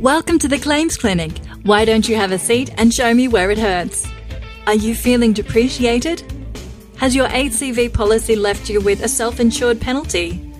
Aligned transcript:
Welcome 0.00 0.38
to 0.40 0.48
the 0.48 0.58
Claims 0.58 0.98
Clinic. 0.98 1.38
Why 1.62 1.86
don't 1.86 2.06
you 2.06 2.16
have 2.16 2.30
a 2.30 2.38
seat 2.38 2.70
and 2.76 2.92
show 2.92 3.14
me 3.14 3.28
where 3.28 3.50
it 3.50 3.56
hurts? 3.56 4.06
Are 4.66 4.74
you 4.74 4.94
feeling 4.94 5.32
depreciated? 5.32 6.22
Has 6.98 7.16
your 7.16 7.28
ACV 7.28 7.94
policy 7.94 8.36
left 8.36 8.68
you 8.68 8.82
with 8.82 9.02
a 9.02 9.08
self 9.08 9.40
insured 9.40 9.80
penalty? 9.80 10.52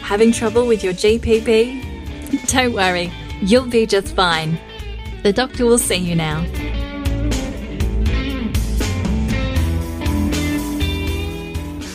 Having 0.00 0.32
trouble 0.32 0.66
with 0.66 0.82
your 0.82 0.94
GPP? 0.94 2.46
Don't 2.46 2.72
worry, 2.72 3.12
you'll 3.42 3.66
be 3.66 3.84
just 3.84 4.16
fine. 4.16 4.58
The 5.22 5.34
doctor 5.34 5.66
will 5.66 5.76
see 5.76 5.96
you 5.96 6.14
now. 6.14 6.42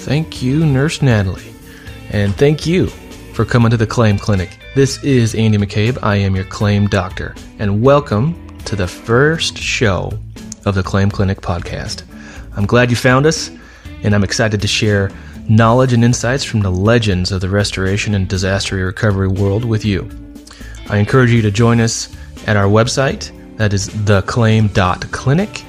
Thank 0.05 0.43
you, 0.43 0.63
Nurse 0.63 1.01
Natalie. 1.01 1.51
And 2.11 2.35
thank 2.35 2.67
you 2.67 2.85
for 3.33 3.45
coming 3.45 3.71
to 3.71 3.77
the 3.77 3.87
Claim 3.87 4.19
Clinic. 4.19 4.51
This 4.77 5.03
is 5.03 5.33
Andy 5.33 5.57
McCabe. 5.57 5.97
I 6.03 6.17
am 6.17 6.35
your 6.35 6.45
claim 6.45 6.85
doctor. 6.85 7.33
And 7.57 7.81
welcome 7.81 8.55
to 8.65 8.75
the 8.75 8.87
first 8.87 9.57
show 9.57 10.11
of 10.67 10.75
the 10.75 10.83
Claim 10.83 11.09
Clinic 11.09 11.41
podcast. 11.41 12.03
I'm 12.55 12.67
glad 12.67 12.91
you 12.91 12.95
found 12.95 13.25
us, 13.25 13.49
and 14.03 14.13
I'm 14.13 14.23
excited 14.23 14.61
to 14.61 14.67
share 14.67 15.09
knowledge 15.49 15.93
and 15.93 16.03
insights 16.03 16.43
from 16.43 16.59
the 16.59 16.69
legends 16.69 17.31
of 17.31 17.41
the 17.41 17.49
restoration 17.49 18.13
and 18.13 18.29
disaster 18.29 18.75
recovery 18.75 19.29
world 19.29 19.65
with 19.65 19.83
you. 19.83 20.07
I 20.89 20.97
encourage 20.97 21.31
you 21.31 21.41
to 21.41 21.49
join 21.49 21.81
us 21.81 22.15
at 22.45 22.55
our 22.55 22.67
website, 22.67 23.31
that 23.57 23.73
is 23.73 23.89
theclaim.clinic 23.89 25.65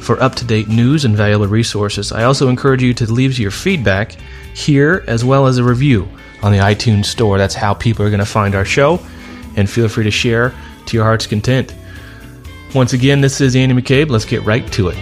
for 0.00 0.20
up 0.22 0.34
to 0.36 0.44
date 0.44 0.68
news 0.68 1.04
and 1.04 1.16
valuable 1.16 1.46
resources. 1.46 2.12
I 2.12 2.24
also 2.24 2.48
encourage 2.48 2.82
you 2.82 2.94
to 2.94 3.12
leave 3.12 3.38
your 3.38 3.50
feedback 3.50 4.16
here 4.54 5.04
as 5.06 5.24
well 5.24 5.46
as 5.46 5.58
a 5.58 5.64
review 5.64 6.08
on 6.42 6.52
the 6.52 6.58
iTunes 6.58 7.06
Store. 7.06 7.38
That's 7.38 7.54
how 7.54 7.74
people 7.74 8.04
are 8.04 8.10
going 8.10 8.20
to 8.20 8.26
find 8.26 8.54
our 8.54 8.64
show, 8.64 9.00
and 9.56 9.68
feel 9.68 9.88
free 9.88 10.04
to 10.04 10.10
share 10.10 10.54
to 10.86 10.96
your 10.96 11.04
heart's 11.04 11.26
content. 11.26 11.74
Once 12.74 12.92
again, 12.92 13.20
this 13.20 13.40
is 13.40 13.56
Andy 13.56 13.74
McCabe. 13.74 14.10
Let's 14.10 14.24
get 14.24 14.42
right 14.42 14.66
to 14.72 14.88
it. 14.88 14.96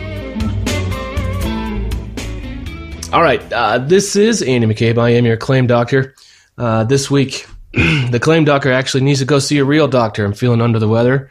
All 3.13 3.23
right, 3.23 3.41
uh, 3.53 3.79
this 3.79 4.17
is 4.17 4.43
Andy 4.43 4.67
McCabe. 4.67 4.99
I 4.99 5.11
am 5.11 5.25
your 5.25 5.37
claim 5.37 5.67
doctor. 5.67 6.15
Uh, 6.59 6.85
this 6.85 7.11
week, 7.11 7.47
the 7.73 8.19
claim 8.21 8.45
doctor 8.45 8.73
actually 8.73 9.03
needs 9.03 9.21
to 9.21 9.25
go 9.25 9.39
see 9.39 9.59
a 9.59 9.65
real 9.65 9.89
doctor. 9.89 10.25
I'm 10.25 10.35
feeling 10.35 10.61
under 10.61 10.79
the 10.79 10.89
weather, 10.89 11.31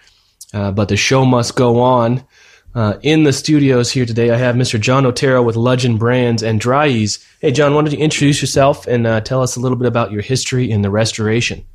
uh, 0.53 0.71
but 0.71 0.89
the 0.89 0.97
show 0.97 1.25
must 1.25 1.55
go 1.55 1.81
on. 1.81 2.23
Uh, 2.77 2.99
in 3.01 3.23
the 3.23 3.33
studios 3.33 3.91
here 3.91 4.05
today, 4.05 4.29
I 4.29 4.37
have 4.37 4.55
Mr. 4.55 4.79
John 4.79 5.03
Otero 5.03 5.41
with 5.41 5.55
Legend 5.55 5.97
Brands 5.97 6.43
and 6.43 6.59
Dri-Eaz. 6.59 7.25
Hey, 7.41 7.51
John, 7.51 7.73
why 7.73 7.81
don't 7.81 7.91
you 7.91 7.97
introduce 7.97 8.39
yourself 8.39 8.85
and 8.85 9.07
uh, 9.07 9.19
tell 9.21 9.41
us 9.41 9.55
a 9.55 9.59
little 9.59 9.79
bit 9.79 9.87
about 9.87 10.11
your 10.11 10.21
history 10.21 10.69
in 10.69 10.83
the 10.83 10.91
restoration? 10.91 11.65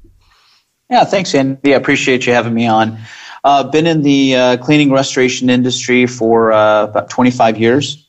Yeah, 0.89 1.03
thanks, 1.03 1.34
Andy. 1.34 1.75
I 1.75 1.77
appreciate 1.77 2.25
you 2.25 2.33
having 2.33 2.55
me 2.55 2.69
on. 2.69 3.00
Uh, 3.42 3.64
been 3.64 3.89
in 3.89 4.03
the 4.03 4.36
uh, 4.36 4.56
cleaning 4.59 4.92
restoration 4.92 5.50
industry 5.50 6.06
for 6.06 6.53
uh, 6.53 6.84
about 6.84 7.11
25 7.11 7.59
years. 7.59 8.09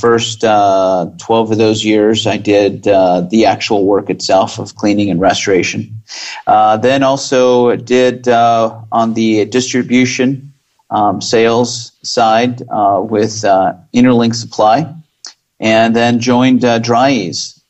First 0.00 0.40
12 0.40 1.20
of 1.30 1.56
those 1.56 1.84
years, 1.84 2.26
I 2.26 2.36
did 2.36 2.82
the 2.82 3.44
actual 3.46 3.84
work 3.84 4.10
itself 4.10 4.58
of 4.58 4.74
cleaning 4.74 5.08
and 5.08 5.20
restoration. 5.20 6.02
then 6.48 7.04
also 7.04 7.76
did 7.76 8.26
on 8.26 9.14
the 9.14 9.44
distribution 9.44 10.47
um, 10.90 11.20
sales 11.20 11.92
side 12.02 12.62
uh, 12.70 13.00
with 13.02 13.44
uh, 13.44 13.74
Interlink 13.94 14.34
Supply, 14.34 14.94
and 15.60 15.94
then 15.94 16.20
joined 16.20 16.64
uh, 16.64 16.80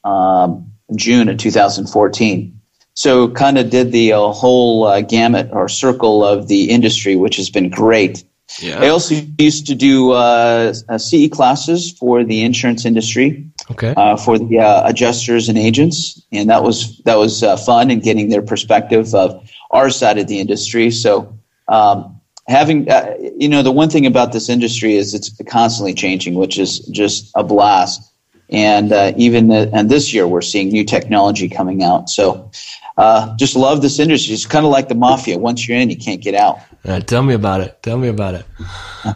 um, 0.05 0.73
June 0.95 1.29
of 1.29 1.39
2014. 1.39 2.61
So 2.95 3.29
kind 3.29 3.59
of 3.59 3.71
did 3.71 3.93
the 3.93 4.15
uh, 4.15 4.29
whole 4.33 4.85
uh, 4.85 5.01
gamut 5.03 5.51
or 5.53 5.69
circle 5.69 6.25
of 6.25 6.49
the 6.49 6.71
industry, 6.71 7.15
which 7.15 7.37
has 7.37 7.49
been 7.49 7.71
great. 7.71 8.25
Yeah. 8.61 8.81
I 8.81 8.89
also 8.89 9.15
used 9.39 9.67
to 9.69 9.75
do 9.75 10.13
uh, 10.13 10.73
CE 10.73 11.29
classes 11.31 11.93
for 11.93 12.25
the 12.25 12.43
insurance 12.43 12.85
industry, 12.85 13.47
okay. 13.71 13.95
uh, 13.97 14.17
for 14.17 14.39
the 14.39 14.59
uh, 14.59 14.89
adjusters 14.89 15.49
and 15.49 15.59
agents, 15.59 16.21
and 16.33 16.51
that 16.51 16.63
was 16.63 16.99
that 17.05 17.19
was 17.19 17.43
uh, 17.43 17.57
fun 17.57 17.91
and 17.91 18.03
getting 18.03 18.31
their 18.31 18.43
perspective 18.43 19.15
of 19.15 19.49
our 19.71 19.91
side 19.91 20.19
of 20.19 20.27
the 20.27 20.41
industry. 20.41 20.91
So 20.91 21.39
um, 21.69 22.18
having 22.49 22.91
uh, 22.91 23.15
you 23.37 23.49
know 23.49 23.63
the 23.63 23.71
one 23.71 23.91
thing 23.91 24.07
about 24.07 24.33
this 24.33 24.49
industry 24.49 24.97
is 24.97 25.15
it's 25.15 25.31
constantly 25.47 25.95
changing 25.95 26.35
which 26.35 26.59
is 26.59 26.81
just 26.81 27.31
a 27.35 27.45
blast. 27.45 28.03
And 28.51 28.93
uh, 28.93 29.13
even 29.19 29.49
the, 29.49 29.71
and 29.75 29.91
this 29.91 30.15
year 30.15 30.27
we're 30.27 30.41
seeing 30.41 30.69
new 30.69 30.83
technology 30.83 31.51
coming 31.51 31.83
out. 31.83 32.09
So 32.09 32.51
uh, 32.97 33.37
just 33.37 33.55
love 33.55 33.83
this 33.83 33.99
industry. 33.99 34.33
It's 34.33 34.47
kind 34.47 34.65
of 34.65 34.73
like 34.73 34.89
the 34.89 34.95
mafia. 34.95 35.39
Once 35.39 35.69
you're 35.69 35.79
in 35.79 35.91
you 35.91 35.99
can't 35.99 36.23
get 36.23 36.35
out. 36.35 36.59
Uh, 36.85 37.01
tell 37.01 37.23
me 37.23 37.35
about 37.35 37.61
it. 37.61 37.83
Tell 37.83 37.99
me 37.99 38.09
about 38.09 38.35
it. 38.35 38.47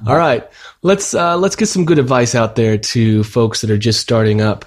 All 0.07 0.17
right. 0.17 0.47
Let's 0.83 1.15
uh, 1.15 1.39
let's 1.39 1.57
get 1.57 1.67
some 1.67 1.87
good 1.87 1.99
advice 1.99 2.35
out 2.35 2.57
there 2.57 2.77
to 2.77 3.25
folks 3.25 3.63
that 3.63 3.71
are 3.71 3.79
just 3.79 4.01
starting 4.01 4.43
up 4.43 4.67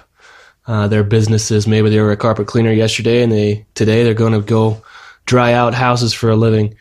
uh, 0.66 0.88
their 0.88 1.04
businesses. 1.04 1.68
Maybe 1.68 1.90
they 1.90 2.00
were 2.00 2.10
a 2.10 2.16
carpet 2.16 2.48
cleaner 2.48 2.72
yesterday 2.72 3.22
and 3.22 3.30
they 3.30 3.66
today 3.74 4.02
they're 4.02 4.14
going 4.14 4.32
to 4.32 4.40
go 4.40 4.82
dry 5.26 5.52
out 5.52 5.74
houses 5.74 6.12
for 6.12 6.30
a 6.30 6.36
living 6.36 6.74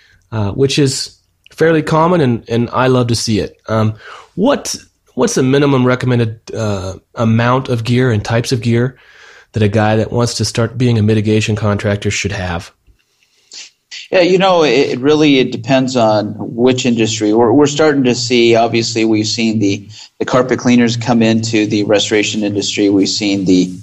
which 0.56 0.79
is 0.79 1.16
fairly 1.55 1.81
common, 1.81 2.21
and, 2.21 2.49
and 2.49 2.69
I 2.71 2.88
love 2.88 3.07
to 3.07 3.16
see 3.16 3.39
it. 3.39 3.59
Um, 3.67 3.95
what 4.35 4.75
what's 5.13 5.35
the 5.35 5.43
minimum 5.43 5.85
recommended 5.85 6.39
uh, 6.53 6.97
amount 7.16 7.69
of 7.69 7.83
gear 7.83 8.11
and 8.11 8.23
types 8.23 8.51
of 8.51 8.61
gear 8.61 8.99
that 9.53 9.63
a 9.63 9.69
guy 9.69 9.95
that 9.95 10.11
wants 10.11 10.35
to 10.35 10.45
start 10.45 10.77
being 10.77 10.99
a 10.99 11.01
mitigation 11.01 11.55
contractor 11.55 12.11
should 12.11 12.33
have? 12.33 12.71
Yeah, 14.11 14.21
you 14.21 14.38
know, 14.38 14.63
it 14.63 14.99
really 14.99 15.39
it 15.39 15.51
depends 15.51 15.95
on 15.95 16.35
which 16.38 16.85
industry. 16.85 17.33
We're, 17.33 17.51
we're 17.51 17.66
starting 17.66 18.03
to 18.03 18.13
see. 18.13 18.55
Obviously, 18.55 19.05
we've 19.05 19.27
seen 19.27 19.59
the 19.59 19.89
the 20.19 20.25
carpet 20.25 20.59
cleaners 20.59 20.97
come 20.97 21.22
into 21.22 21.66
the 21.66 21.83
restoration 21.83 22.43
industry. 22.43 22.89
We've 22.89 23.09
seen 23.09 23.45
the 23.45 23.73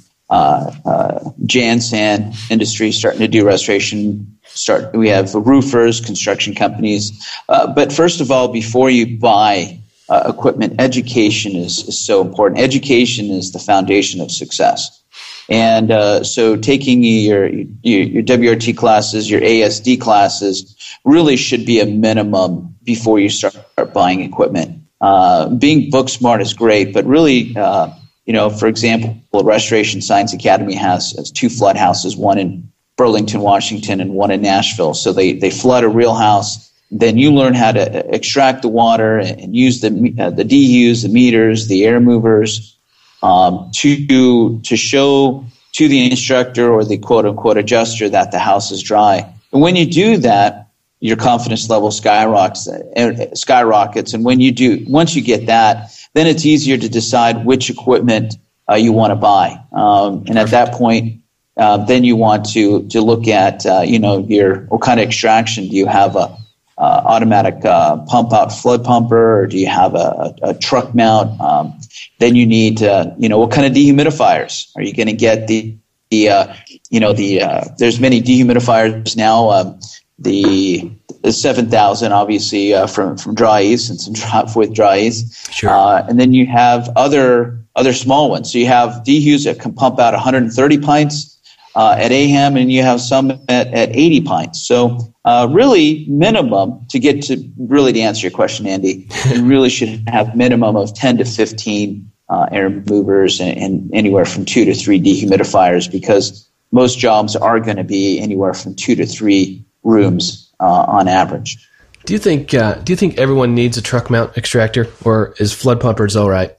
Jansan 1.46 2.34
industry 2.50 2.92
starting 2.92 3.20
to 3.20 3.28
do 3.28 3.46
restoration 3.46 4.32
start 4.54 4.94
we 4.94 5.08
have 5.08 5.34
roofers 5.34 6.00
construction 6.00 6.54
companies. 6.54 7.26
Uh, 7.48 7.72
but 7.72 7.92
first 7.92 8.20
of 8.20 8.30
all 8.30 8.48
before 8.48 8.90
you 8.90 9.18
buy 9.18 9.78
uh, 10.08 10.24
equipment 10.26 10.74
education 10.78 11.56
is, 11.56 11.88
is 11.88 11.98
so 11.98 12.20
important. 12.20 12.60
Education 12.60 13.30
is 13.30 13.52
the 13.52 13.58
foundation 13.58 14.20
of 14.20 14.30
success. 14.30 15.02
And 15.48 15.90
uh, 15.90 16.24
so 16.24 16.56
taking 16.56 17.02
your, 17.02 17.48
your, 17.48 18.02
your 18.02 18.22
wrt 18.22 18.76
classes 18.76 19.30
your 19.30 19.40
asd 19.40 20.00
classes 20.00 20.76
really 21.04 21.36
should 21.36 21.66
be 21.66 21.80
a 21.80 21.86
minimum 21.86 22.76
before 22.82 23.18
you 23.18 23.28
start 23.28 23.56
buying 23.92 24.20
equipment. 24.20 24.82
Uh, 25.00 25.48
being 25.48 25.90
book 25.90 26.08
smart 26.08 26.40
is 26.40 26.54
great 26.54 26.92
but 26.92 27.04
really 27.06 27.56
uh, 27.56 27.92
you 28.26 28.32
know 28.32 28.50
for 28.50 28.66
example 28.66 29.16
restoration 29.44 30.00
science 30.00 30.32
academy 30.32 30.74
has, 30.74 31.12
has 31.12 31.30
two 31.30 31.48
flood 31.48 31.76
houses 31.76 32.16
one 32.16 32.38
in 32.38 32.72
Burlington, 32.96 33.40
Washington, 33.40 34.00
and 34.00 34.12
one 34.12 34.30
in 34.30 34.42
Nashville. 34.42 34.94
So 34.94 35.12
they, 35.12 35.32
they 35.32 35.50
flood 35.50 35.84
a 35.84 35.88
real 35.88 36.14
house. 36.14 36.70
Then 36.90 37.16
you 37.16 37.32
learn 37.32 37.54
how 37.54 37.72
to 37.72 38.14
extract 38.14 38.62
the 38.62 38.68
water 38.68 39.18
and 39.18 39.56
use 39.56 39.80
the 39.80 39.88
uh, 40.18 40.30
the 40.30 40.44
dehus, 40.44 41.02
the 41.02 41.08
meters, 41.08 41.66
the 41.68 41.84
air 41.84 42.00
movers 42.00 42.76
um, 43.22 43.70
to 43.76 44.60
to 44.60 44.76
show 44.76 45.44
to 45.72 45.88
the 45.88 46.10
instructor 46.10 46.70
or 46.70 46.84
the 46.84 46.98
quote 46.98 47.24
unquote 47.24 47.56
adjuster 47.56 48.10
that 48.10 48.30
the 48.30 48.38
house 48.38 48.70
is 48.70 48.82
dry. 48.82 49.34
And 49.52 49.62
when 49.62 49.74
you 49.74 49.86
do 49.86 50.18
that, 50.18 50.68
your 51.00 51.16
confidence 51.16 51.70
level 51.70 51.90
skyrockets. 51.90 52.68
Uh, 52.68 53.34
skyrockets. 53.34 54.12
And 54.12 54.22
when 54.22 54.38
you 54.40 54.52
do, 54.52 54.84
once 54.86 55.16
you 55.16 55.22
get 55.22 55.46
that, 55.46 55.90
then 56.14 56.26
it's 56.26 56.44
easier 56.44 56.76
to 56.76 56.88
decide 56.88 57.44
which 57.44 57.70
equipment 57.70 58.36
uh, 58.70 58.74
you 58.74 58.92
want 58.92 59.10
to 59.10 59.16
buy. 59.16 59.58
Um, 59.72 60.24
and 60.28 60.38
at 60.38 60.50
that 60.50 60.74
point, 60.74 61.22
uh, 61.56 61.84
then 61.84 62.04
you 62.04 62.16
want 62.16 62.46
to 62.52 62.88
to 62.88 63.00
look 63.00 63.28
at 63.28 63.66
uh, 63.66 63.82
you 63.84 63.98
know 63.98 64.18
your 64.18 64.62
what 64.66 64.80
kind 64.80 65.00
of 65.00 65.06
extraction? 65.06 65.68
Do 65.68 65.76
you 65.76 65.86
have 65.86 66.16
a 66.16 66.36
uh, 66.78 67.02
automatic 67.04 67.64
uh, 67.64 67.98
pump 68.06 68.32
out 68.32 68.52
flood 68.52 68.82
pumper 68.84 69.40
or 69.40 69.46
do 69.46 69.58
you 69.58 69.66
have 69.66 69.94
a, 69.94 70.34
a, 70.42 70.54
truck 70.54 70.94
mount? 70.94 71.38
Um, 71.38 71.78
then 72.18 72.34
you 72.34 72.46
need 72.46 72.78
to, 72.78 73.14
you 73.18 73.28
know 73.28 73.38
what 73.38 73.52
kind 73.52 73.66
of 73.66 73.74
dehumidifiers? 73.74 74.74
Are 74.74 74.82
you 74.82 74.94
going 74.94 75.06
to 75.08 75.12
get 75.12 75.46
the 75.46 75.76
the 76.10 76.30
uh, 76.30 76.54
you 76.88 76.98
know 76.98 77.12
the 77.12 77.42
there's 77.78 78.00
many 78.00 78.22
dehumidifiers 78.22 79.14
now. 79.16 79.50
Um, 79.50 79.80
the, 80.22 80.90
the 81.22 81.32
7000 81.32 82.12
obviously 82.12 82.74
from 82.88 83.16
from 83.16 83.34
Dri-Eaz 83.34 83.90
and 83.90 84.00
some 84.00 84.12
drop 84.20 84.54
with 84.56 84.74
Dri-Eaz 84.74 85.52
sure. 85.52 85.70
and 86.08 86.18
then 86.18 86.32
you 86.32 86.46
have 86.46 86.90
other 86.96 87.58
other 87.76 87.92
small 87.92 88.30
ones 88.30 88.52
so 88.52 88.58
you 88.58 88.66
have 88.66 89.02
dehus 89.04 89.44
that 89.44 89.60
can 89.60 89.72
pump 89.72 89.98
out 89.98 90.12
130 90.12 90.78
pints 90.78 91.32
uh, 91.74 91.96
at 91.98 92.12
AHAM, 92.12 92.56
and 92.56 92.70
you 92.70 92.82
have 92.82 93.00
some 93.00 93.30
at, 93.48 93.68
at 93.68 93.94
80 93.94 94.20
pints. 94.22 94.66
So, 94.66 94.98
uh, 95.24 95.48
really, 95.50 96.04
minimum 96.08 96.84
to 96.88 96.98
get 96.98 97.22
to 97.22 97.42
really 97.56 97.92
to 97.92 98.00
answer 98.00 98.22
your 98.22 98.30
question, 98.30 98.66
Andy, 98.66 99.08
you 99.30 99.44
really 99.44 99.68
should 99.68 100.06
have 100.08 100.36
minimum 100.36 100.76
of 100.76 100.94
10 100.94 101.18
to 101.18 101.24
15 101.24 102.10
uh, 102.28 102.46
air 102.50 102.70
movers 102.70 103.40
and, 103.40 103.56
and, 103.56 103.90
anywhere 103.94 104.24
from 104.24 104.44
two 104.44 104.64
to 104.64 104.74
three 104.74 105.00
dehumidifiers 105.00 105.90
because 105.90 106.48
most 106.70 106.98
jobs 106.98 107.36
are 107.36 107.60
going 107.60 107.76
to 107.76 107.84
be 107.84 108.18
anywhere 108.18 108.54
from 108.54 108.74
two 108.74 108.94
to 108.94 109.04
three 109.04 109.62
rooms 109.82 110.50
uh, 110.51 110.51
on 110.66 111.08
average. 111.08 111.68
Do 112.04 112.12
you 112.12 112.18
think 112.18 112.52
uh, 112.52 112.74
Do 112.76 112.92
you 112.92 112.96
think 112.96 113.18
everyone 113.18 113.54
needs 113.54 113.76
a 113.76 113.82
truck 113.82 114.10
mount 114.10 114.36
extractor, 114.36 114.88
or 115.04 115.34
is 115.38 115.52
flood 115.52 115.80
pumpers 115.80 116.16
all 116.16 116.28
right? 116.28 116.56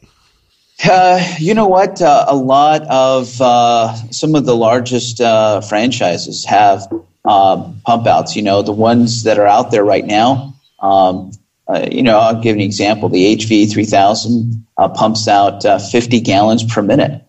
Uh, 0.84 1.26
you 1.38 1.54
know 1.54 1.68
what? 1.68 2.02
Uh, 2.02 2.26
a 2.28 2.36
lot 2.36 2.84
of 2.84 3.42
uh, 3.42 3.94
some 4.12 4.36
of 4.36 4.46
the 4.46 4.56
largest 4.56 5.20
uh, 5.22 5.62
franchises 5.62 6.46
have 6.46 6.82
um, 7.26 7.82
pump 7.86 8.08
outs. 8.08 8.36
You 8.36 8.42
know, 8.42 8.62
the 8.62 8.72
ones 8.72 9.24
that 9.24 9.38
are 9.38 9.48
out 9.48 9.72
there 9.72 9.84
right 9.84 10.06
now. 10.06 10.56
Um, 10.80 11.32
uh, 11.68 11.88
you 11.90 12.04
know, 12.04 12.20
I'll 12.20 12.42
give 12.42 12.56
an 12.56 12.62
example. 12.62 13.08
The 13.08 13.38
HV 13.38 13.72
3000 13.72 14.66
uh, 14.78 14.90
pumps 14.90 15.30
out 15.30 15.64
50 15.64 16.20
gallons 16.20 16.64
per 16.64 16.82
minute. 16.82 17.24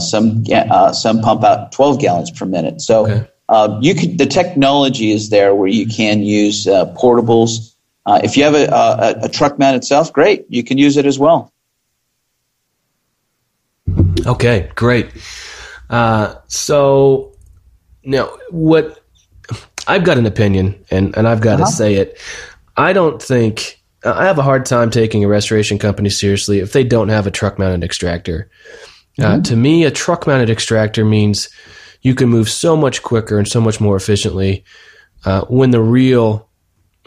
some 0.00 0.44
some 0.92 1.20
pump 1.20 1.44
out 1.44 1.72
12 1.72 2.00
gallons 2.00 2.30
per 2.30 2.46
minute. 2.46 2.80
So 2.80 3.06
okay. 3.06 3.29
You 3.80 3.94
could 3.94 4.18
the 4.18 4.26
technology 4.26 5.12
is 5.12 5.30
there 5.30 5.54
where 5.54 5.68
you 5.68 5.86
can 5.86 6.22
use 6.22 6.66
portables. 6.66 7.74
if 8.06 8.36
you 8.36 8.44
have 8.44 8.54
a, 8.54 8.66
a, 8.66 9.24
a 9.24 9.28
truck 9.28 9.58
mount 9.58 9.76
itself, 9.76 10.12
great, 10.12 10.46
you 10.48 10.62
can 10.64 10.78
use 10.78 10.96
it 10.96 11.06
as 11.06 11.18
well. 11.18 11.52
Okay, 14.26 14.70
great. 14.74 15.10
Uh, 15.88 16.36
so 16.46 17.36
now, 18.04 18.36
what 18.50 19.02
I've 19.86 20.04
got 20.04 20.18
an 20.18 20.26
opinion, 20.26 20.84
and, 20.90 21.16
and 21.16 21.26
I've 21.26 21.40
got 21.40 21.60
uh-huh. 21.60 21.70
to 21.70 21.76
say 21.76 21.94
it. 21.94 22.18
I 22.76 22.92
don't 22.92 23.20
think 23.20 23.80
I 24.04 24.24
have 24.24 24.38
a 24.38 24.42
hard 24.42 24.64
time 24.66 24.90
taking 24.90 25.24
a 25.24 25.28
restoration 25.28 25.78
company 25.78 26.10
seriously 26.10 26.60
if 26.60 26.72
they 26.72 26.84
don't 26.84 27.08
have 27.08 27.26
a 27.26 27.30
truck 27.30 27.58
mounted 27.58 27.84
extractor. 27.84 28.50
Uh, 29.18 29.22
mm-hmm. 29.22 29.40
Uh, 29.40 29.42
to 29.42 29.56
me, 29.56 29.84
a 29.84 29.90
truck 29.90 30.26
mounted 30.26 30.50
extractor 30.50 31.04
means 31.04 31.48
you 32.02 32.14
can 32.14 32.28
move 32.28 32.48
so 32.48 32.76
much 32.76 33.02
quicker 33.02 33.38
and 33.38 33.46
so 33.46 33.60
much 33.60 33.80
more 33.80 33.96
efficiently 33.96 34.64
uh, 35.24 35.42
when 35.42 35.70
the 35.70 35.82
real 35.82 36.48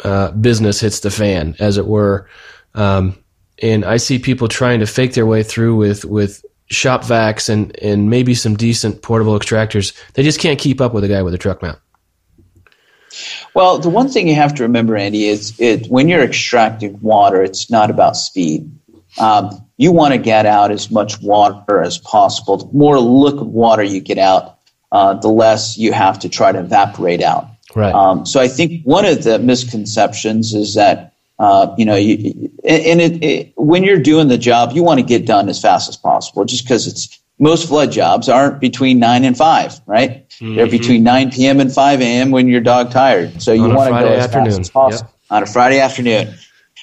uh, 0.03 0.31
business 0.31 0.79
hits 0.79 0.99
the 0.99 1.11
fan, 1.11 1.55
as 1.59 1.77
it 1.77 1.87
were. 1.87 2.29
Um, 2.75 3.17
and 3.61 3.85
I 3.85 3.97
see 3.97 4.19
people 4.19 4.47
trying 4.47 4.79
to 4.79 4.87
fake 4.87 5.13
their 5.13 5.25
way 5.25 5.43
through 5.43 5.75
with 5.75 6.05
with 6.05 6.43
shop 6.67 7.03
vacs 7.03 7.49
and, 7.49 7.77
and 7.81 8.09
maybe 8.09 8.33
some 8.33 8.55
decent 8.55 9.01
portable 9.01 9.37
extractors. 9.37 9.93
They 10.13 10.23
just 10.23 10.39
can't 10.39 10.59
keep 10.59 10.81
up 10.81 10.93
with 10.93 11.03
a 11.03 11.07
guy 11.07 11.21
with 11.21 11.33
a 11.33 11.37
truck 11.37 11.61
mount. 11.61 11.79
Well, 13.53 13.77
the 13.77 13.89
one 13.89 14.09
thing 14.09 14.27
you 14.27 14.35
have 14.35 14.55
to 14.55 14.63
remember, 14.63 14.95
Andy, 14.95 15.25
is 15.25 15.53
it 15.59 15.85
when 15.87 16.09
you're 16.09 16.23
extracting 16.23 16.99
water, 17.01 17.43
it's 17.43 17.69
not 17.69 17.91
about 17.91 18.17
speed. 18.17 18.71
Um, 19.19 19.63
you 19.77 19.91
want 19.91 20.13
to 20.13 20.17
get 20.17 20.47
out 20.47 20.71
as 20.71 20.89
much 20.89 21.21
water 21.21 21.81
as 21.81 21.99
possible. 21.99 22.57
The 22.57 22.73
more 22.73 22.99
liquid 22.99 23.47
water 23.47 23.83
you 23.83 24.01
get 24.01 24.17
out, 24.17 24.52
uh, 24.93 25.15
the 25.15 25.27
less 25.27 25.77
you 25.77 25.91
have 25.91 26.19
to 26.19 26.29
try 26.29 26.53
to 26.53 26.59
evaporate 26.59 27.21
out. 27.21 27.47
Right. 27.75 27.93
Um, 27.93 28.25
so 28.25 28.39
I 28.39 28.47
think 28.47 28.83
one 28.83 29.05
of 29.05 29.23
the 29.23 29.39
misconceptions 29.39 30.53
is 30.53 30.75
that 30.75 31.13
uh, 31.39 31.73
you 31.77 31.85
know, 31.85 31.95
you, 31.95 32.51
and 32.63 33.01
it, 33.01 33.23
it, 33.23 33.53
when 33.57 33.83
you're 33.83 33.99
doing 33.99 34.27
the 34.27 34.37
job, 34.37 34.71
you 34.71 34.83
want 34.83 34.99
to 34.99 35.05
get 35.05 35.25
done 35.25 35.49
as 35.49 35.59
fast 35.59 35.89
as 35.89 35.97
possible, 35.97 36.45
just 36.45 36.63
because 36.63 36.87
it's 36.87 37.19
most 37.39 37.67
flood 37.67 37.91
jobs 37.91 38.29
aren't 38.29 38.61
between 38.61 38.99
nine 38.99 39.25
and 39.25 39.35
five, 39.35 39.81
right? 39.87 40.29
Mm-hmm. 40.29 40.55
They're 40.55 40.69
between 40.69 41.03
nine 41.03 41.31
p.m. 41.31 41.59
and 41.59 41.73
five 41.73 42.01
a.m. 42.01 42.31
when 42.31 42.47
you're 42.47 42.61
dog 42.61 42.91
tired. 42.91 43.41
So 43.41 43.51
you 43.51 43.67
want 43.67 43.93
to 43.93 43.99
go 43.99 44.07
as 44.07 44.25
afternoon. 44.25 44.45
fast 44.45 44.59
as 44.59 44.69
possible 44.69 45.13
on 45.31 45.43
a 45.43 45.45
Friday 45.47 45.79
afternoon. 45.79 46.35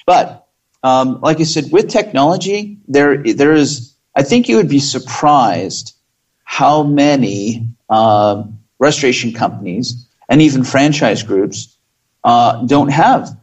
But 0.05 0.45
um, 0.83 1.21
like 1.21 1.39
I 1.39 1.43
said, 1.43 1.71
with 1.71 1.89
technology, 1.89 2.77
there 2.87 3.23
there 3.23 3.53
is. 3.53 3.95
I 4.13 4.23
think 4.23 4.49
you 4.49 4.57
would 4.57 4.69
be 4.69 4.81
surprised 4.81 5.95
how 6.43 6.83
many 6.83 7.65
uh, 7.91 8.43
restoration 8.79 9.31
companies 9.31 10.07
and 10.29 10.41
even 10.41 10.63
franchise 10.63 11.21
groups 11.21 11.77
uh, 12.23 12.63
don't 12.65 12.89
have 12.89 13.37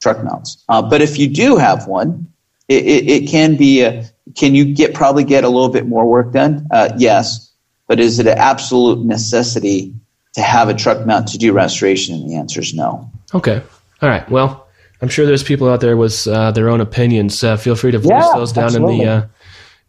truck 0.00 0.22
mounts. 0.24 0.64
Uh, 0.68 0.80
but 0.80 1.02
if 1.02 1.18
you 1.18 1.28
do 1.28 1.56
have 1.56 1.86
one, 1.86 2.26
it, 2.68 2.84
it, 2.84 3.08
it, 3.08 3.28
can 3.28 3.56
be 3.56 3.82
a, 3.82 4.08
can 4.36 4.54
you 4.54 4.72
get 4.72 4.94
probably 4.94 5.24
get 5.24 5.44
a 5.44 5.48
little 5.48 5.68
bit 5.68 5.86
more 5.86 6.06
work 6.06 6.32
done? 6.32 6.66
Uh, 6.70 6.90
yes, 6.96 7.52
but 7.88 8.00
is 8.00 8.18
it 8.18 8.26
an 8.26 8.38
absolute 8.38 9.04
necessity 9.04 9.92
to 10.32 10.40
have 10.40 10.68
a 10.68 10.74
truck 10.74 11.06
mount 11.06 11.28
to 11.28 11.38
do 11.38 11.52
restoration? 11.52 12.14
And 12.14 12.30
the 12.30 12.36
answer 12.36 12.60
is 12.60 12.72
no. 12.72 13.10
Okay, 13.34 13.60
all 14.00 14.08
right. 14.08 14.28
Well, 14.30 14.68
I'm 15.00 15.08
sure 15.08 15.26
there's 15.26 15.42
people 15.42 15.68
out 15.68 15.80
there 15.80 15.96
with 15.96 16.26
uh, 16.28 16.52
their 16.52 16.68
own 16.68 16.80
opinions. 16.80 17.42
Uh, 17.42 17.56
feel 17.56 17.74
free 17.74 17.90
to 17.90 17.98
voice 17.98 18.10
yeah, 18.10 18.32
those 18.34 18.52
down 18.52 18.66
absolutely. 18.66 19.00
in 19.00 19.06
the 19.06 19.12
uh, 19.12 19.26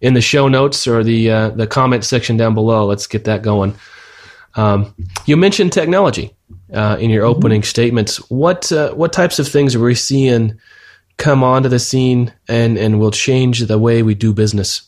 in 0.03 0.13
the 0.13 0.21
show 0.21 0.49
notes 0.49 0.85
or 0.85 1.01
the 1.01 1.31
uh, 1.31 1.49
the 1.49 1.65
comment 1.65 2.03
section 2.03 2.37
down 2.37 2.53
below. 2.53 2.85
Let's 2.85 3.07
get 3.07 3.23
that 3.23 3.41
going. 3.41 3.73
Um, 4.55 4.93
you 5.25 5.37
mentioned 5.37 5.71
technology 5.71 6.35
uh, 6.73 6.97
in 6.99 7.09
your 7.09 7.25
opening 7.25 7.61
mm-hmm. 7.61 7.69
statements. 7.69 8.17
What 8.29 8.71
uh, 8.71 8.93
what 8.93 9.13
types 9.13 9.39
of 9.39 9.47
things 9.47 9.75
are 9.75 9.79
we 9.79 9.95
seeing 9.95 10.59
come 11.17 11.41
onto 11.43 11.69
the 11.69 11.79
scene 11.79 12.33
and 12.49 12.77
and 12.77 12.99
will 12.99 13.11
change 13.11 13.61
the 13.61 13.79
way 13.79 14.03
we 14.03 14.13
do 14.13 14.33
business? 14.33 14.83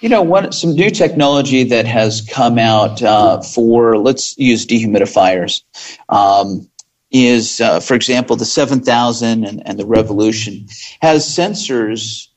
You 0.00 0.08
know, 0.08 0.22
what 0.22 0.54
some 0.54 0.74
new 0.74 0.90
technology 0.90 1.64
that 1.64 1.86
has 1.86 2.22
come 2.22 2.58
out 2.58 3.02
uh, 3.02 3.42
for 3.42 3.98
let's 3.98 4.38
use 4.38 4.66
dehumidifiers 4.66 5.62
um, 6.08 6.68
is, 7.10 7.60
uh, 7.60 7.80
for 7.80 7.94
example, 7.94 8.36
the 8.36 8.44
7000 8.44 9.44
and, 9.44 9.62
and 9.66 9.78
the 9.78 9.86
Revolution 9.86 10.66
has 11.02 11.24
sensors 11.26 12.29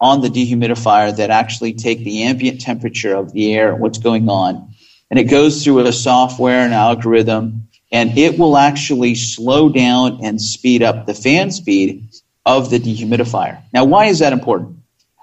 on 0.00 0.20
the 0.20 0.28
dehumidifier 0.28 1.16
that 1.16 1.30
actually 1.30 1.74
take 1.74 1.98
the 2.04 2.22
ambient 2.24 2.60
temperature 2.60 3.14
of 3.14 3.32
the 3.32 3.54
air, 3.54 3.74
what's 3.74 3.98
going 3.98 4.28
on, 4.28 4.74
and 5.10 5.18
it 5.18 5.24
goes 5.24 5.64
through 5.64 5.80
a 5.80 5.92
software 5.92 6.60
and 6.60 6.72
algorithm 6.72 7.68
and 7.90 8.16
it 8.18 8.38
will 8.38 8.56
actually 8.56 9.14
slow 9.14 9.68
down 9.68 10.20
and 10.22 10.40
speed 10.40 10.82
up 10.82 11.06
the 11.06 11.14
fan 11.14 11.50
speed 11.50 12.08
of 12.44 12.70
the 12.70 12.78
dehumidifier. 12.78 13.62
Now, 13.72 13.84
why 13.84 14.06
is 14.06 14.18
that 14.18 14.32
important? 14.32 14.76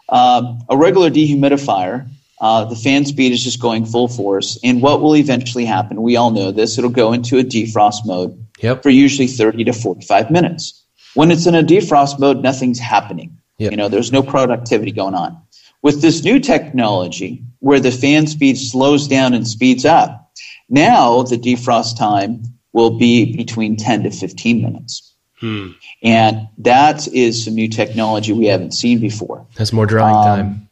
Um, 0.09 0.59
a 0.69 0.77
regular 0.77 1.09
dehumidifier, 1.09 2.07
uh, 2.39 2.65
the 2.65 2.75
fan 2.75 3.05
speed 3.05 3.31
is 3.31 3.43
just 3.43 3.61
going 3.61 3.85
full 3.85 4.07
force, 4.07 4.59
and 4.63 4.81
what 4.81 5.01
will 5.01 5.15
eventually 5.15 5.65
happen? 5.65 6.01
We 6.01 6.15
all 6.17 6.31
know 6.31 6.51
this. 6.51 6.77
It'll 6.77 6.89
go 6.89 7.13
into 7.13 7.37
a 7.37 7.43
defrost 7.43 8.05
mode 8.05 8.45
yep. 8.59 8.83
for 8.83 8.89
usually 8.89 9.27
30 9.27 9.63
to 9.65 9.73
45 9.73 10.31
minutes. 10.31 10.83
When 11.13 11.31
it's 11.31 11.47
in 11.47 11.55
a 11.55 11.63
defrost 11.63 12.19
mode, 12.19 12.41
nothing's 12.41 12.79
happening. 12.79 13.37
Yep. 13.57 13.71
You 13.71 13.77
know, 13.77 13.89
there's 13.89 14.11
no 14.11 14.23
productivity 14.23 14.91
going 14.91 15.15
on. 15.15 15.41
With 15.81 16.01
this 16.01 16.23
new 16.23 16.39
technology, 16.39 17.43
where 17.59 17.79
the 17.79 17.91
fan 17.91 18.27
speed 18.27 18.57
slows 18.57 19.07
down 19.07 19.33
and 19.33 19.47
speeds 19.47 19.85
up, 19.85 20.33
now 20.69 21.23
the 21.23 21.37
defrost 21.37 21.97
time 21.97 22.43
will 22.73 22.97
be 22.97 23.35
between 23.35 23.77
10 23.77 24.03
to 24.03 24.11
15 24.11 24.61
minutes. 24.61 25.13
Hmm. 25.39 25.71
And 26.03 26.47
that 26.59 27.07
is 27.07 27.45
some 27.45 27.55
new 27.55 27.67
technology 27.67 28.33
we 28.33 28.47
haven't 28.47 28.73
seen 28.73 28.99
before. 28.99 29.45
That's 29.55 29.71
more 29.71 29.85
drying 29.85 30.15
um, 30.15 30.23
time. 30.23 30.69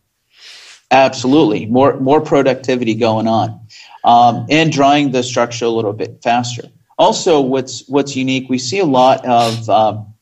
Absolutely. 0.91 1.65
More, 1.65 1.99
more 1.99 2.21
productivity 2.21 2.95
going 2.95 3.27
on. 3.27 3.59
Um, 4.03 4.45
and 4.49 4.71
drying 4.71 5.11
the 5.11 5.23
structure 5.23 5.65
a 5.65 5.69
little 5.69 5.93
bit 5.93 6.21
faster. 6.21 6.63
Also, 6.97 7.41
what's, 7.41 7.87
what's 7.87 8.15
unique, 8.15 8.49
we 8.49 8.57
see 8.57 8.79
a 8.79 8.85
lot 8.85 9.25
of, 9.25 9.69
um, 9.69 10.12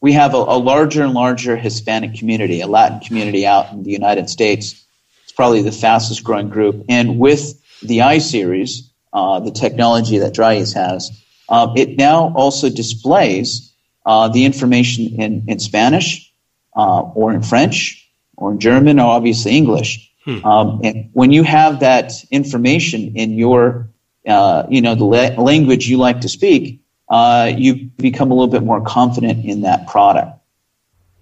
we 0.00 0.12
have 0.12 0.34
a, 0.34 0.38
a 0.38 0.58
larger 0.58 1.02
and 1.02 1.14
larger 1.14 1.56
Hispanic 1.56 2.14
community, 2.14 2.60
a 2.60 2.66
Latin 2.66 3.00
community 3.00 3.46
out 3.46 3.72
in 3.72 3.82
the 3.82 3.90
United 3.90 4.28
States. 4.28 4.84
It's 5.24 5.32
probably 5.32 5.62
the 5.62 5.72
fastest 5.72 6.22
growing 6.24 6.48
group. 6.48 6.84
And 6.88 7.18
with 7.18 7.60
the 7.82 8.02
I 8.02 8.18
series, 8.18 8.90
uh, 9.12 9.40
the 9.40 9.50
technology 9.50 10.18
that 10.18 10.34
Dri-Eaz 10.34 10.74
has, 10.74 11.10
uh, 11.48 11.72
it 11.76 11.96
now 11.96 12.32
also 12.34 12.68
displays 12.68 13.72
uh, 14.04 14.28
the 14.28 14.44
information 14.44 15.20
in, 15.20 15.44
in 15.48 15.58
Spanish 15.58 16.32
uh, 16.76 17.00
or 17.00 17.32
in 17.32 17.42
French 17.42 18.08
or 18.36 18.52
in 18.52 18.60
German 18.60 19.00
or 19.00 19.06
obviously 19.06 19.56
English. 19.56 20.12
Hmm. 20.24 20.44
Um, 20.44 20.80
and 20.84 21.10
when 21.12 21.32
you 21.32 21.42
have 21.44 21.80
that 21.80 22.12
information 22.30 23.16
in 23.16 23.34
your, 23.34 23.88
uh, 24.26 24.66
you 24.68 24.82
know, 24.82 24.94
the 24.94 25.04
la- 25.04 25.42
language 25.42 25.88
you 25.88 25.98
like 25.98 26.20
to 26.22 26.28
speak, 26.28 26.82
uh, 27.08 27.52
you 27.56 27.90
become 27.96 28.30
a 28.30 28.34
little 28.34 28.50
bit 28.50 28.62
more 28.62 28.80
confident 28.80 29.44
in 29.44 29.62
that 29.62 29.86
product. 29.86 30.38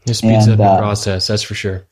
It 0.07 0.15
speeds 0.15 0.47
and, 0.47 0.53
up 0.55 0.59
the 0.59 0.65
uh, 0.65 0.79
process, 0.79 1.27
that's 1.27 1.43
for 1.43 1.55
sure. 1.55 1.87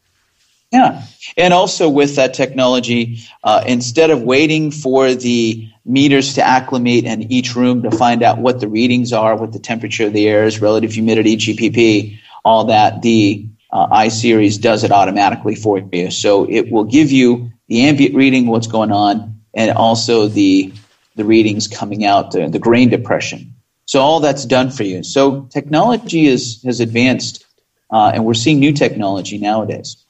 Yeah. 0.70 1.04
And 1.37 1.52
also 1.52 1.88
with 1.88 2.16
that 2.16 2.32
technology, 2.32 3.20
uh, 3.44 3.62
instead 3.66 4.11
of 4.11 4.22
waiting 4.22 4.70
for 4.70 5.14
the 5.14 5.68
meters 5.84 6.34
to 6.34 6.42
acclimate 6.42 7.04
in 7.04 7.30
each 7.30 7.54
room 7.54 7.82
to 7.82 7.90
find 7.90 8.22
out 8.22 8.38
what 8.38 8.61
the 8.61 8.68
readings 8.68 9.12
are, 9.12 9.37
what 9.37 9.52
the 9.52 9.58
temperature 9.58 10.06
of 10.06 10.14
the 10.14 10.26
air 10.26 10.44
is, 10.44 10.62
relative 10.62 10.92
humidity, 10.92 11.37
GPP, 11.37 12.18
all 12.44 12.66
that, 12.66 13.02
the 13.02 13.46
uh, 13.70 13.87
iSeries 13.88 14.61
does 14.61 14.82
it 14.84 14.92
automatically 14.92 15.54
for 15.54 15.78
you. 15.78 16.11
So 16.11 16.49
it 16.49 16.70
will 16.70 16.84
give 16.84 17.12
you 17.12 17.52
the 17.68 17.82
ambient 17.82 18.14
reading, 18.14 18.46
what's 18.46 18.66
going 18.66 18.92
on, 18.92 19.40
and 19.54 19.70
also 19.72 20.28
the 20.28 20.72
the 21.14 21.25
readings 21.26 21.68
coming 21.68 22.06
out, 22.06 22.30
the, 22.30 22.49
the 22.49 22.58
grain 22.58 22.88
depression. 22.88 23.51
So 23.92 24.00
all 24.00 24.20
that's 24.20 24.46
done 24.46 24.70
for 24.70 24.84
you. 24.84 25.02
So 25.02 25.42
technology 25.50 26.25
is 26.25 26.62
has 26.62 26.80
advanced, 26.80 27.44
uh, 27.90 28.12
and 28.14 28.25
we're 28.25 28.32
seeing 28.32 28.58
new 28.58 28.72
technology 28.72 29.37
nowadays. 29.37 30.02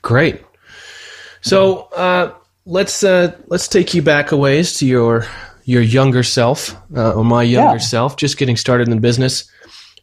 Great. 0.00 0.40
So 1.42 1.80
uh, 1.94 2.32
let's 2.64 3.04
uh, 3.04 3.36
let's 3.48 3.68
take 3.68 3.92
you 3.92 4.00
back 4.00 4.32
a 4.32 4.38
ways 4.38 4.78
to 4.78 4.86
your 4.86 5.26
your 5.66 5.82
younger 5.82 6.22
self 6.22 6.74
uh, 6.96 7.12
or 7.12 7.22
my 7.22 7.42
younger 7.42 7.76
Yeah. 7.76 7.90
self, 7.90 8.16
just 8.16 8.38
getting 8.38 8.56
started 8.56 8.88
in 8.88 8.94
the 8.94 9.02
business, 9.02 9.44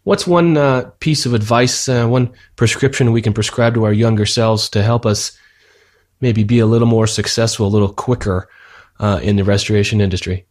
what's 0.03 0.27
one 0.27 0.55
uh, 0.55 0.91
piece 0.99 1.25
of 1.25 1.33
advice, 1.33 1.89
uh, 1.89 2.05
one 2.05 2.29
prescription 2.55 3.11
we 3.11 3.23
can 3.23 3.33
prescribe 3.33 3.73
to 3.73 3.85
our 3.85 3.93
younger 3.93 4.27
selves 4.27 4.69
to 4.69 4.83
help 4.83 5.07
us 5.07 5.31
maybe 6.21 6.43
be 6.43 6.59
a 6.59 6.67
little 6.67 6.87
more 6.87 7.07
successful, 7.07 7.65
a 7.65 7.73
little 7.73 7.91
quicker 7.91 8.47
uh, 8.99 9.19
in 9.23 9.37
the 9.37 9.43
restoration 9.43 10.01
industry? 10.01 10.45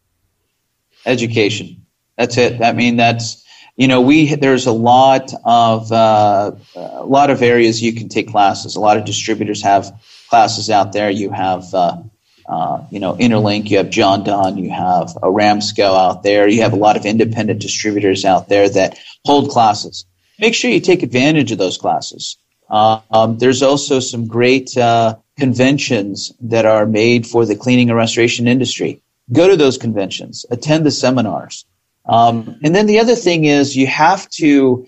education. 1.04 1.86
That's 2.16 2.37
it. 2.38 2.62
I 2.62 2.73
mean, 2.73 2.96
that's 2.96 3.44
you 3.76 3.88
know, 3.88 4.00
we 4.00 4.35
there's 4.35 4.66
a 4.66 4.73
lot 4.73 5.32
of 5.44 5.92
uh, 5.92 6.52
a 6.75 7.04
lot 7.04 7.30
of 7.30 7.42
areas 7.42 7.82
you 7.82 7.92
can 7.92 8.08
take 8.08 8.28
classes. 8.28 8.76
A 8.76 8.80
lot 8.80 8.96
of 8.96 9.04
distributors 9.04 9.62
have 9.62 10.00
classes 10.30 10.70
out 10.70 10.92
there. 10.92 11.11
You 11.11 11.30
have 11.30 11.75
uh, 11.75 12.02
uh, 12.49 12.85
you 12.90 13.00
know 13.00 13.14
Interlink, 13.14 13.68
you 13.68 13.76
have 13.76 13.90
Jon-Don, 13.90 14.56
you 14.56 14.70
have 14.70 15.08
Aramsco 15.23 15.94
out 15.94 16.23
there. 16.23 16.49
You 16.49 16.62
have 16.62 16.73
a 16.73 16.76
lot 16.76 16.96
of 16.96 17.04
independent 17.04 17.61
distributors 17.61 18.25
out 18.25 18.49
there 18.49 18.68
that 18.70 18.99
hold 19.26 19.50
classes. 19.50 20.06
Make 20.38 20.54
sure 20.54 20.70
you 20.70 20.80
take 20.80 21.02
advantage 21.02 21.52
of 21.52 21.58
those 21.58 21.76
classes. 21.76 22.38
Um, 22.70 23.38
there's 23.38 23.62
also 23.62 24.00
some 24.00 24.26
great 24.26 24.76
uh, 24.76 25.16
conventions 25.38 26.32
that 26.40 26.64
are 26.66 26.87
made 26.87 27.26
for 27.26 27.44
the 27.44 27.56
cleaning 27.56 27.90
and 27.90 27.96
restoration 27.96 28.49
industry. 28.49 29.02
Go 29.32 29.49
to 29.49 29.56
those 29.56 29.78
conventions, 29.78 30.46
attend 30.50 30.87
the 30.87 30.90
seminars. 30.90 31.66
Um, 32.08 32.58
and 32.62 32.75
then 32.75 32.86
the 32.86 33.00
other 33.00 33.16
thing 33.16 33.44
is 33.44 33.76
you 33.76 33.86
have 33.88 34.28
to, 34.30 34.86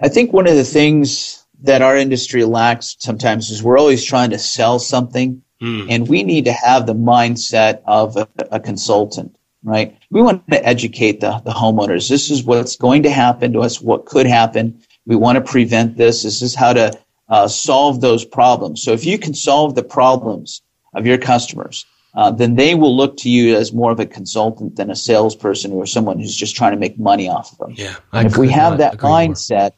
I 0.00 0.08
think 0.08 0.32
one 0.32 0.46
of 0.46 0.54
the 0.54 0.64
things 0.64 1.44
that 1.62 1.82
our 1.82 1.96
industry 1.96 2.44
lacks 2.44 2.96
sometimes 3.00 3.50
is 3.50 3.62
we're 3.62 3.78
always 3.78 4.04
trying 4.04 4.30
to 4.30 4.38
sell 4.38 4.78
something 4.78 5.42
and 5.90 6.08
we 6.08 6.22
need 6.22 6.44
to 6.44 6.52
have 6.52 6.86
the 6.86 6.94
mindset 6.94 7.82
of 7.84 8.16
a, 8.16 8.28
a 8.52 8.60
consultant, 8.60 9.36
right? 9.64 9.98
We 10.10 10.22
want 10.22 10.48
to 10.50 10.64
educate 10.64 11.20
the, 11.20 11.40
the 11.44 11.50
homeowners. 11.50 12.08
This 12.08 12.30
is 12.30 12.44
what's 12.44 12.76
going 12.76 13.02
to 13.02 13.10
happen 13.10 13.52
to 13.54 13.60
us, 13.62 13.80
what 13.80 14.06
could 14.06 14.26
happen. 14.26 14.80
We 15.04 15.16
want 15.16 15.36
to 15.36 15.42
prevent 15.42 15.96
this. 15.96 16.22
This 16.22 16.42
is 16.42 16.54
how 16.54 16.74
to 16.74 16.92
uh, 17.28 17.48
solve 17.48 18.00
those 18.00 18.24
problems. 18.24 18.82
So 18.82 18.92
if 18.92 19.04
you 19.04 19.18
can 19.18 19.34
solve 19.34 19.74
the 19.74 19.82
problems 19.82 20.62
of 20.94 21.06
your 21.06 21.18
customers, 21.18 21.84
uh, 22.14 22.30
then 22.30 22.56
they 22.56 22.74
will 22.74 22.96
look 22.96 23.16
to 23.18 23.30
you 23.30 23.56
as 23.56 23.72
more 23.72 23.90
of 23.90 24.00
a 24.00 24.06
consultant 24.06 24.76
than 24.76 24.90
a 24.90 24.96
salesperson 24.96 25.72
or 25.72 25.86
someone 25.86 26.18
who's 26.18 26.34
just 26.34 26.56
trying 26.56 26.72
to 26.72 26.78
make 26.78 26.98
money 26.98 27.28
off 27.28 27.52
of 27.52 27.58
them. 27.58 27.74
Yeah. 27.76 27.96
And 28.12 28.26
if 28.26 28.36
we 28.36 28.50
have 28.50 28.78
that 28.78 28.98
mindset, 28.98 29.72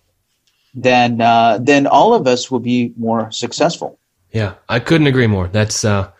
then 0.74 1.20
uh, 1.20 1.58
then 1.60 1.86
all 1.86 2.14
of 2.14 2.26
us 2.26 2.50
will 2.50 2.60
be 2.60 2.94
more 2.96 3.30
successful. 3.32 3.98
Yeah, 4.32 4.54
I 4.68 4.78
couldn't 4.78 5.08
agree 5.08 5.26
more. 5.26 5.48
That's 5.48 5.84
uh, 5.84 6.10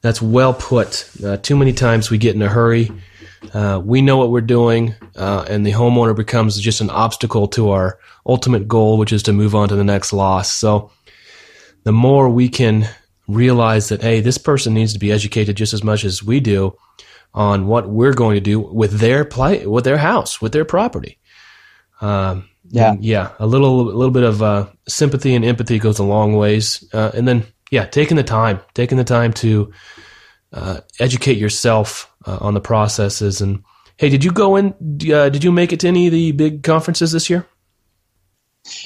that's 0.00 0.22
well 0.22 0.54
put. 0.54 1.10
Uh, 1.22 1.36
too 1.36 1.56
many 1.56 1.72
times 1.72 2.10
we 2.10 2.18
get 2.18 2.34
in 2.34 2.42
a 2.42 2.48
hurry. 2.48 2.90
Uh, 3.52 3.80
we 3.84 4.00
know 4.00 4.16
what 4.16 4.30
we're 4.30 4.40
doing, 4.40 4.94
uh, 5.14 5.44
and 5.48 5.64
the 5.64 5.72
homeowner 5.72 6.16
becomes 6.16 6.58
just 6.58 6.80
an 6.80 6.90
obstacle 6.90 7.46
to 7.48 7.70
our 7.70 7.98
ultimate 8.26 8.66
goal, 8.66 8.98
which 8.98 9.12
is 9.12 9.22
to 9.24 9.32
move 9.32 9.54
on 9.54 9.68
to 9.68 9.76
the 9.76 9.84
next 9.84 10.12
loss. 10.12 10.52
So, 10.52 10.90
the 11.84 11.92
more 11.92 12.28
we 12.28 12.48
can 12.48 12.88
realize 13.28 13.90
that, 13.90 14.02
hey, 14.02 14.20
this 14.20 14.38
person 14.38 14.74
needs 14.74 14.92
to 14.94 14.98
be 14.98 15.12
educated 15.12 15.56
just 15.56 15.74
as 15.74 15.84
much 15.84 16.04
as 16.04 16.22
we 16.22 16.40
do 16.40 16.76
on 17.34 17.66
what 17.66 17.88
we're 17.88 18.14
going 18.14 18.34
to 18.34 18.40
do 18.40 18.58
with 18.58 18.98
their 18.98 19.24
play, 19.24 19.66
with 19.66 19.84
their 19.84 19.98
house, 19.98 20.40
with 20.40 20.52
their 20.52 20.64
property. 20.64 21.18
Um, 22.00 22.48
Yeah. 22.70 22.96
yeah, 23.00 23.30
a 23.38 23.46
little, 23.46 23.82
a 23.82 23.96
little 23.96 24.10
bit 24.10 24.24
of 24.24 24.42
uh, 24.42 24.66
sympathy 24.88 25.34
and 25.34 25.44
empathy 25.44 25.78
goes 25.78 25.98
a 25.98 26.04
long 26.04 26.36
ways, 26.36 26.84
uh, 26.92 27.10
and 27.14 27.26
then 27.28 27.44
yeah, 27.70 27.84
taking 27.86 28.16
the 28.16 28.22
time, 28.24 28.60
taking 28.74 28.98
the 28.98 29.04
time 29.04 29.32
to 29.34 29.72
uh, 30.52 30.80
educate 30.98 31.36
yourself 31.36 32.10
uh, 32.26 32.38
on 32.40 32.54
the 32.54 32.60
processes. 32.60 33.40
And 33.42 33.62
hey, 33.98 34.08
did 34.08 34.24
you 34.24 34.32
go 34.32 34.56
in? 34.56 34.74
Uh, 35.12 35.28
did 35.28 35.44
you 35.44 35.52
make 35.52 35.72
it 35.72 35.80
to 35.80 35.88
any 35.88 36.06
of 36.06 36.12
the 36.12 36.32
big 36.32 36.62
conferences 36.62 37.12
this 37.12 37.28
year? 37.28 37.46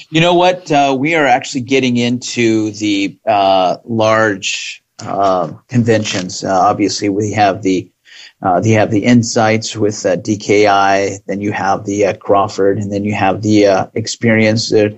You 0.09 0.21
know 0.21 0.33
what? 0.33 0.71
Uh, 0.71 0.95
we 0.97 1.15
are 1.15 1.25
actually 1.25 1.61
getting 1.61 1.97
into 1.97 2.71
the 2.71 3.17
uh, 3.25 3.77
large 3.85 4.83
uh, 4.99 5.53
conventions. 5.67 6.43
Uh, 6.43 6.53
obviously, 6.53 7.09
we 7.09 7.33
have 7.33 7.61
the 7.61 7.89
uh, 8.41 8.61
you 8.63 8.75
have 8.75 8.91
the 8.91 9.05
insights 9.05 9.75
with 9.75 10.05
uh, 10.05 10.17
DKI. 10.17 11.23
Then 11.25 11.39
you 11.39 11.51
have 11.53 11.85
the 11.85 12.07
uh, 12.07 12.13
Crawford, 12.15 12.77
and 12.77 12.91
then 12.91 13.03
you 13.03 13.13
have 13.13 13.41
the 13.41 13.67
uh, 13.67 13.87
experience. 13.93 14.71
Uh, 14.71 14.89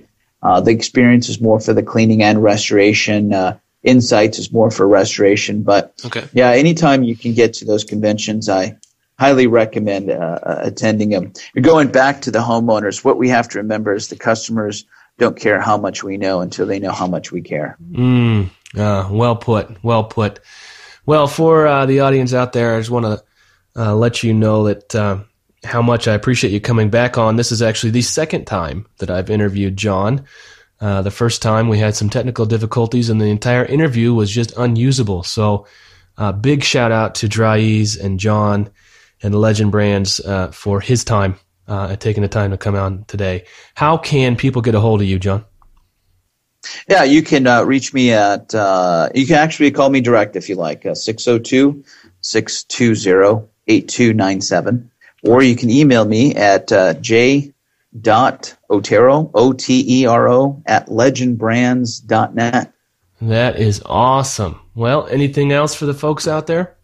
uh, 0.42 0.60
the 0.60 0.72
experience 0.72 1.28
is 1.28 1.40
more 1.40 1.60
for 1.60 1.72
the 1.72 1.82
cleaning 1.82 2.22
and 2.22 2.42
restoration. 2.42 3.32
Uh, 3.32 3.58
insights 3.82 4.38
is 4.38 4.52
more 4.52 4.70
for 4.70 4.86
restoration. 4.86 5.62
But 5.62 5.94
Okay. 6.04 6.24
yeah, 6.32 6.50
anytime 6.50 7.04
you 7.04 7.16
can 7.16 7.34
get 7.34 7.54
to 7.54 7.64
those 7.64 7.84
conventions, 7.84 8.48
I 8.48 8.76
highly 9.18 9.46
recommend 9.46 10.10
uh, 10.10 10.14
uh, 10.42 10.60
attending 10.62 11.10
them. 11.10 11.32
Going 11.60 11.88
back 11.88 12.20
to 12.22 12.30
the 12.30 12.40
homeowners. 12.40 13.04
What 13.04 13.18
we 13.18 13.28
have 13.28 13.48
to 13.50 13.58
remember 13.58 13.94
is 13.94 14.08
the 14.08 14.16
customers 14.16 14.84
don't 15.18 15.38
care 15.38 15.60
how 15.60 15.78
much 15.78 16.04
we 16.04 16.16
know 16.16 16.40
until 16.40 16.66
they 16.66 16.78
know 16.78 16.92
how 16.92 17.06
much 17.06 17.32
we 17.32 17.40
care. 17.40 17.78
Mm, 17.90 18.50
uh, 18.76 19.08
well 19.10 19.36
put. 19.36 19.82
Well 19.82 20.04
put. 20.04 20.40
Well, 21.06 21.26
for 21.26 21.66
uh, 21.66 21.86
the 21.86 22.00
audience 22.00 22.34
out 22.34 22.52
there, 22.52 22.74
I 22.74 22.80
just 22.80 22.90
want 22.90 23.06
to 23.06 23.24
uh, 23.80 23.94
let 23.94 24.22
you 24.22 24.34
know 24.34 24.64
that 24.64 24.94
uh, 24.94 25.20
how 25.64 25.80
much 25.80 26.08
I 26.08 26.14
appreciate 26.14 26.52
you 26.52 26.60
coming 26.60 26.90
back 26.90 27.16
on. 27.16 27.36
This 27.36 27.52
is 27.52 27.62
actually 27.62 27.90
the 27.90 28.02
second 28.02 28.46
time 28.46 28.86
that 28.98 29.10
I've 29.10 29.30
interviewed 29.30 29.76
John. 29.76 30.24
The 30.78 31.10
first 31.10 31.40
time 31.40 31.68
we 31.68 31.78
had 31.78 31.96
some 31.96 32.10
technical 32.10 32.44
difficulties, 32.44 33.08
and 33.08 33.20
the 33.20 33.26
entire 33.26 33.64
interview 33.64 34.12
was 34.12 34.30
just 34.30 34.52
unusable. 34.58 35.22
So, 35.22 35.66
big 36.40 36.62
shout 36.62 36.92
out 36.92 37.14
to 37.16 37.28
Dri-Eaz 37.28 37.98
and 37.98 38.20
John 38.20 38.70
and 39.22 39.34
Legend 39.34 39.72
Brands 39.72 40.20
uh, 40.20 40.48
for 40.52 40.80
his 40.80 41.04
time 41.04 41.36
uh, 41.68 41.88
and 41.90 42.00
taking 42.00 42.22
the 42.22 42.28
time 42.28 42.50
to 42.50 42.58
come 42.58 42.74
on 42.74 43.04
today. 43.04 43.44
How 43.74 43.96
can 43.96 44.36
people 44.36 44.62
get 44.62 44.74
a 44.74 44.80
hold 44.80 45.00
of 45.00 45.06
you, 45.06 45.18
John? 45.18 45.44
Yeah, 46.88 47.04
you 47.04 47.22
can 47.22 47.46
uh, 47.46 47.62
reach 47.62 47.94
me 47.94 48.12
at, 48.12 48.54
uh, 48.54 49.08
you 49.14 49.26
can 49.26 49.36
actually 49.36 49.70
call 49.70 49.88
me 49.88 50.00
direct 50.00 50.36
if 50.36 50.48
you 50.48 50.56
like, 50.56 50.84
uh, 50.84 50.94
602 50.94 51.84
620 52.20 53.48
8297. 53.68 54.90
Or 55.22 55.42
you 55.42 55.56
can 55.56 55.70
email 55.70 56.04
me 56.04 56.34
at 56.34 56.70
uh, 56.70 56.94
j 56.94 57.52
dot 58.00 58.56
otero, 58.70 59.30
O 59.34 59.52
T 59.52 60.02
E 60.02 60.06
R 60.06 60.28
O, 60.28 60.62
at 60.66 60.86
legendbrands.net. 60.86 62.72
That 63.22 63.58
is 63.58 63.82
awesome. 63.86 64.60
Well, 64.74 65.06
anything 65.08 65.50
else 65.52 65.74
for 65.74 65.86
the 65.86 65.94
folks 65.94 66.28
out 66.28 66.46
there? 66.46 66.75